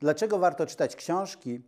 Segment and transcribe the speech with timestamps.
[0.00, 1.60] Dlaczego warto czytać książki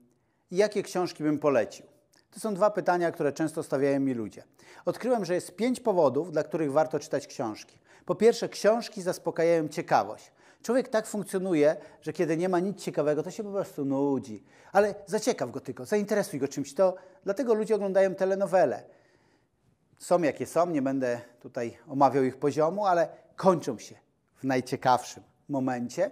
[0.50, 1.86] i jakie książki bym polecił?
[2.30, 4.44] To są dwa pytania, które często stawiają mi ludzie.
[4.84, 7.78] Odkryłem, że jest pięć powodów, dla których warto czytać książki.
[8.04, 10.32] Po pierwsze, książki zaspokajają ciekawość.
[10.62, 14.44] Człowiek tak funkcjonuje, że kiedy nie ma nic ciekawego, to się po prostu nudzi.
[14.72, 16.74] Ale zaciekaw go tylko, zainteresuj go czymś.
[16.74, 18.82] To dlatego ludzie oglądają telenowele.
[19.98, 23.94] Są jakie są, nie będę tutaj omawiał ich poziomu, ale kończą się
[24.36, 26.10] w najciekawszym momencie.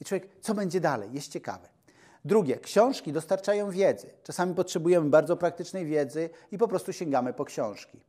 [0.00, 1.12] I człowiek, co będzie dalej?
[1.12, 1.68] Jest ciekawe.
[2.24, 4.10] Drugie, książki dostarczają wiedzy.
[4.22, 8.00] Czasami potrzebujemy bardzo praktycznej wiedzy i po prostu sięgamy po książki.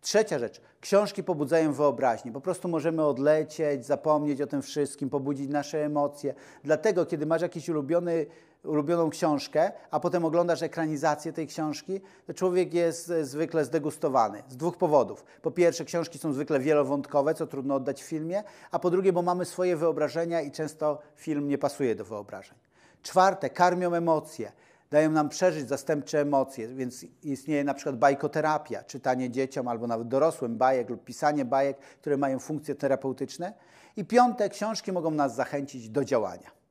[0.00, 2.32] Trzecia rzecz, książki pobudzają wyobraźnię.
[2.32, 6.34] Po prostu możemy odlecieć, zapomnieć o tym wszystkim, pobudzić nasze emocje.
[6.64, 8.26] Dlatego, kiedy masz jakiś ulubiony,
[8.64, 14.42] ulubioną książkę, a potem oglądasz ekranizację tej książki, to człowiek jest e, zwykle zdegustowany.
[14.48, 15.24] Z dwóch powodów.
[15.42, 19.22] Po pierwsze, książki są zwykle wielowątkowe, co trudno oddać w filmie, a po drugie, bo
[19.22, 22.58] mamy swoje wyobrażenia i często film nie pasuje do wyobrażeń.
[23.02, 24.52] Czwarte, karmią emocje
[24.90, 30.56] dają nam przeżyć zastępcze emocje, więc istnieje na przykład bajkoterapia, czytanie dzieciom albo nawet dorosłym
[30.56, 33.52] bajek lub pisanie bajek, które mają funkcje terapeutyczne.
[33.96, 36.61] I piąte, książki mogą nas zachęcić do działania.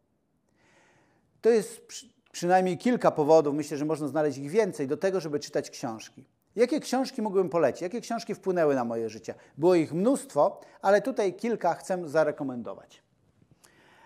[1.42, 5.40] To jest przy, przynajmniej kilka powodów, myślę, że można znaleźć ich więcej, do tego, żeby
[5.40, 6.26] czytać książki.
[6.56, 7.82] Jakie książki mógłbym polecić?
[7.82, 9.36] Jakie książki wpłynęły na moje życie?
[9.58, 13.04] Było ich mnóstwo, ale tutaj kilka chcę zarekomendować.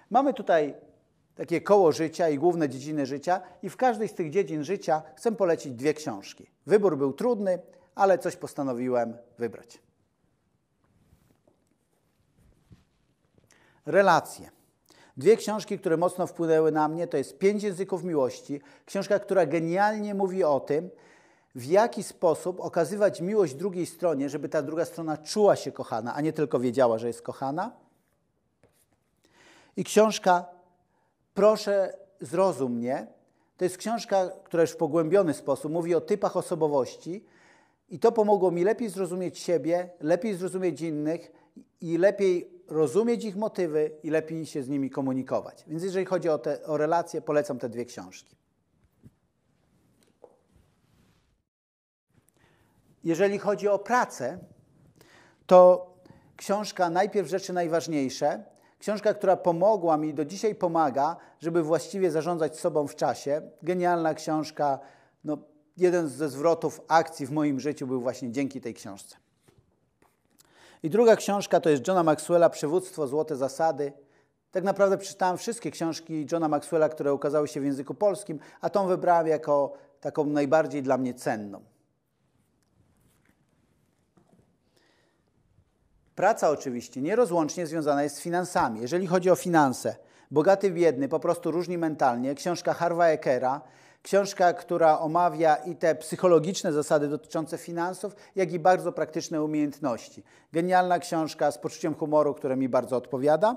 [0.09, 0.75] Mamy tutaj
[1.35, 5.31] takie koło życia i główne dziedziny życia, i w każdej z tych dziedzin życia chcę
[5.31, 6.49] polecić dwie książki.
[6.65, 7.59] Wybór był trudny,
[7.95, 9.79] ale coś postanowiłem wybrać.
[13.85, 14.49] Relacje.
[15.17, 20.13] Dwie książki, które mocno wpłynęły na mnie, to jest Pięć języków miłości, książka, która genialnie
[20.13, 20.89] mówi o tym,
[21.55, 26.21] w jaki sposób okazywać miłość drugiej stronie, żeby ta druga strona czuła się kochana, a
[26.21, 27.71] nie tylko wiedziała, że jest kochana.
[29.77, 30.55] I książka
[31.35, 33.07] Proszę, zrozum mnie.
[33.57, 37.25] To jest książka, która już w pogłębiony sposób mówi o typach osobowości
[37.89, 41.31] i to pomogło mi lepiej zrozumieć siebie, lepiej zrozumieć innych
[41.81, 45.63] i lepiej rozumieć ich motywy i lepiej się z nimi komunikować.
[45.67, 48.35] Więc jeżeli chodzi o, te, o relacje, polecam te dwie książki.
[53.03, 54.37] Jeżeli chodzi o pracę,
[55.45, 55.89] to
[56.35, 58.43] książka najpierw rzeczy najważniejsze,
[58.79, 63.41] Książka, która pomogła mi, do dzisiaj pomaga, żeby właściwie zarządzać sobą w czasie.
[63.61, 64.79] Genialna książka.
[65.23, 65.37] No,
[65.77, 69.17] jeden ze zwrotów akcji w moim życiu był właśnie dzięki tej książce.
[70.85, 73.93] I druga książka to jest Johna Maxwella, Przywództwo, Złote Zasady.
[74.51, 78.87] Tak naprawdę przeczytałem wszystkie książki Johna Maxwella, które ukazały się w języku polskim, a tą
[78.87, 81.63] wybrałem jako taką najbardziej dla mnie cenną.
[86.15, 88.81] Praca oczywiście nierozłącznie związana jest z finansami.
[88.81, 89.95] Jeżeli chodzi o finanse,
[90.31, 93.61] bogaty, biedny, po prostu różni mentalnie, książka Harva Ekera,
[94.05, 100.23] książka, która omawia i te psychologiczne zasady dotyczące finansów, jak i bardzo praktyczne umiejętności.
[100.53, 103.55] Genialna książka z poczuciem humoru, które mi bardzo odpowiada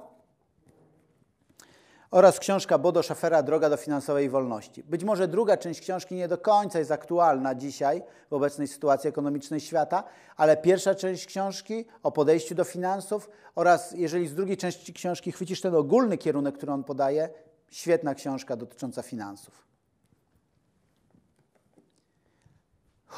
[2.10, 4.82] oraz książka Bodo Szafera Droga do finansowej wolności.
[4.82, 9.60] Być może druga część książki nie do końca jest aktualna dzisiaj w obecnej sytuacji ekonomicznej
[9.60, 10.04] świata,
[10.36, 15.60] ale pierwsza część książki o podejściu do finansów oraz jeżeli z drugiej części książki chwycisz
[15.60, 17.28] ten ogólny kierunek, który on podaje,
[17.70, 19.67] świetna książka dotycząca finansów.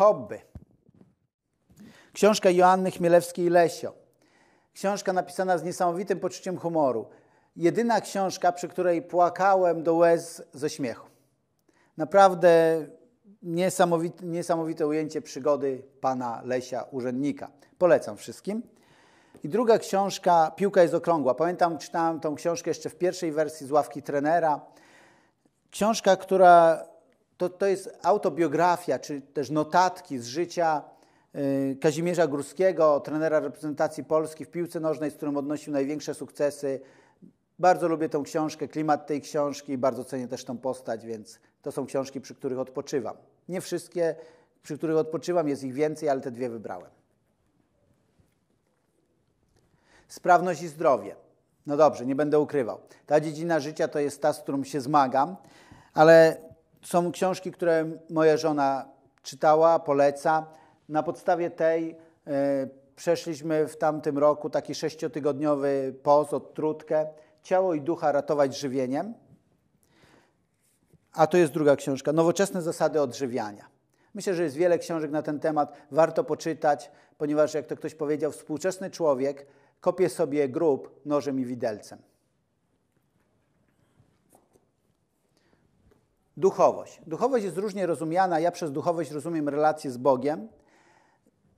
[0.00, 0.38] Hobby.
[2.12, 3.92] Książka Joanny Chmielewskiej-Lesio.
[4.72, 7.08] Książka napisana z niesamowitym poczuciem humoru
[7.56, 11.08] jedyna książka, przy której płakałem do łez ze śmiechu.
[11.96, 12.86] Naprawdę
[13.42, 17.50] niesamowite, niesamowite ujęcie przygody pana Lesia, urzędnika.
[17.78, 18.62] Polecam wszystkim.
[19.44, 21.34] I druga książka, Piłka jest okrągła.
[21.34, 24.60] Pamiętam, czytałem tą książkę jeszcze w pierwszej wersji z ławki trenera.
[25.70, 26.84] Książka, która
[27.40, 30.82] to, to jest autobiografia, czy też notatki z życia
[31.34, 36.80] y, Kazimierza Górskiego, trenera reprezentacji Polski w piłce nożnej, z którym odnosił największe sukcesy
[37.58, 41.86] bardzo lubię tą książkę, klimat tej książki, bardzo cenię też tą postać, więc to są
[41.86, 43.16] książki, przy których odpoczywam.
[43.48, 44.14] Nie wszystkie,
[44.62, 46.90] przy których odpoczywam, jest ich więcej, ale te dwie wybrałem.
[50.08, 51.16] Sprawność i zdrowie.
[51.66, 52.80] No dobrze, nie będę ukrywał.
[53.06, 55.36] Ta dziedzina życia to jest ta, z którą się zmagam,
[55.94, 56.49] ale
[56.82, 58.88] są książki, które moja żona
[59.22, 60.46] czytała, poleca.
[60.88, 62.30] Na podstawie tej y,
[62.96, 67.06] przeszliśmy w tamtym roku taki sześciotygodniowy post, odtrutkę
[67.42, 69.14] ciało i ducha ratować żywieniem.
[71.12, 73.66] A to jest druga książka, Nowoczesne zasady odżywiania.
[74.14, 78.32] Myślę, że jest wiele książek na ten temat, warto poczytać, ponieważ, jak to ktoś powiedział,
[78.32, 79.46] współczesny człowiek
[79.80, 81.98] kopie sobie grób nożem i widelcem.
[86.40, 87.00] Duchowość.
[87.06, 88.40] Duchowość jest różnie rozumiana.
[88.40, 90.48] Ja przez duchowość rozumiem relację z Bogiem.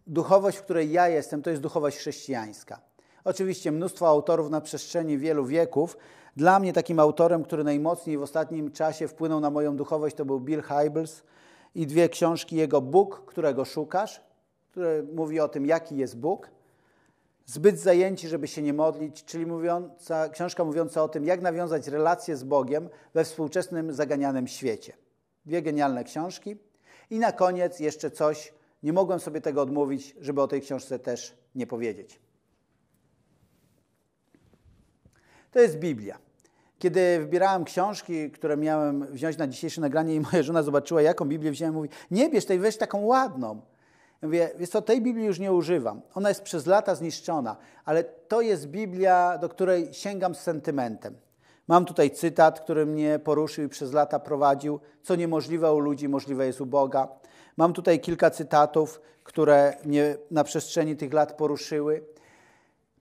[0.06, 2.81] Duchowość, w której ja jestem, to jest duchowość chrześcijańska.
[3.25, 5.96] Oczywiście mnóstwo autorów na przestrzeni wielu wieków.
[6.37, 10.40] Dla mnie takim autorem, który najmocniej w ostatnim czasie wpłynął na moją duchowość, to był
[10.40, 11.23] Bill Hybels
[11.75, 14.20] i dwie książki jego Bóg, którego szukasz,
[14.70, 16.50] które mówi o tym, jaki jest Bóg.
[17.52, 22.37] Zbyt zajęci, żeby się nie modlić, czyli mówiąca, książka mówiąca o tym, jak nawiązać relacje
[22.37, 24.93] z Bogiem we współczesnym, zaganianym świecie.
[25.46, 26.56] Dwie genialne książki.
[27.10, 28.52] I na koniec jeszcze coś,
[28.82, 32.20] nie mogłem sobie tego odmówić, żeby o tej książce też nie powiedzieć.
[35.50, 36.19] To jest Biblia.
[36.78, 41.50] Kiedy wybierałem książki, które miałem wziąć na dzisiejsze nagranie i moja żona zobaczyła, jaką Biblię
[41.50, 43.72] wziąłem, mówi, nie bierz tej, weź taką ładną.
[44.23, 46.01] Ja mówię, wiesz co, tej Biblii już nie używam.
[46.15, 51.15] Ona jest przez lata zniszczona, ale to jest Biblia, do której sięgam z sentymentem.
[51.69, 54.81] Mam tutaj cytat, który mnie poruszył i przez lata prowadził.
[55.03, 57.09] Co niemożliwe u ludzi, możliwe jest u Boga.
[57.57, 62.05] Mam tutaj kilka cytatów, które mnie na przestrzeni tych lat poruszyły.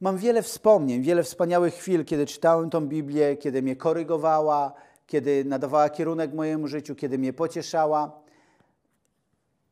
[0.01, 4.73] Mam wiele wspomnień, wiele wspaniałych chwil, kiedy czytałem tą Biblię, kiedy mnie korygowała,
[5.07, 8.20] kiedy nadawała kierunek mojemu życiu, kiedy mnie pocieszała.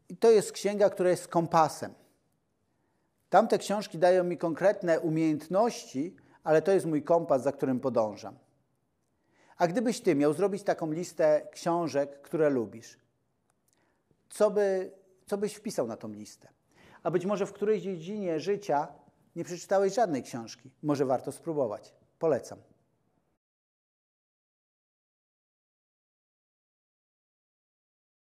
[0.10, 1.94] I to jest księga, która jest kompasem.
[3.30, 8.36] Tamte książki dają mi konkretne umiejętności, ale to jest mój kompas, za którym podążam.
[9.58, 12.98] A gdybyś ty miał zrobić taką listę książek, które lubisz,
[14.30, 14.92] co, by,
[15.26, 16.48] co byś wpisał na tą listę?
[17.04, 18.88] A być może w którejś dziedzinie życia
[19.36, 20.72] nie przeczytałeś żadnej książki.
[20.84, 21.94] Może warto spróbować.
[22.20, 22.60] Polecam.